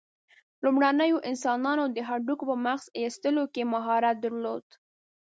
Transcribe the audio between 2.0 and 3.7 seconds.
هډوکو په مغزو ایستلو کې